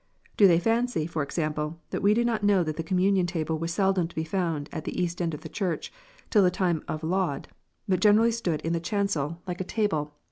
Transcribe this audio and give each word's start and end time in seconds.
Do 0.35 0.47
they 0.47 0.57
fancy, 0.59 1.05
for 1.05 1.21
example, 1.21 1.79
that 1.91 2.01
we 2.01 2.15
do 2.15 2.25
not 2.25 2.41
know 2.43 2.63
that 2.63 2.75
the 2.75 2.81
Communion 2.81 3.27
Table 3.27 3.59
was 3.59 3.71
seldom 3.71 4.07
to 4.07 4.15
b 4.15 4.21
e 4.23 4.25
found 4.25 4.67
at 4.71 4.83
the 4.83 4.99
east 4.99 5.21
end 5.21 5.35
of 5.35 5.41
the 5.41 5.47
Church, 5.47 5.93
till 6.31 6.41
the 6.41 6.49
time 6.49 6.83
of 6.87 7.03
Laud, 7.03 7.47
but 7.87 7.99
generally 7.99 8.31
stood 8.31 8.61
in 8.61 8.73
the 8.73 8.79
chancel, 8.79 9.43
like 9.45 9.61
a 9.61 9.63
table, 9.63 9.97
184 9.97 9.99
KNOTS 9.99 10.09
UNTIED. 10.09 10.17